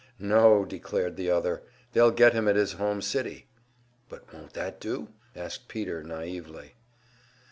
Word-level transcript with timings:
"No," 0.17 0.65
declared 0.65 1.15
the 1.15 1.29
other. 1.29 1.61
"They'll 1.93 2.09
get 2.09 2.33
him 2.33 2.47
at 2.47 2.55
his 2.55 2.71
home 2.73 3.03
city." 3.03 3.45
"But 4.09 4.33
won't 4.33 4.53
that 4.53 4.79
do?" 4.79 5.09
asked 5.35 5.67
Peter, 5.67 6.01
naively. 6.01 6.73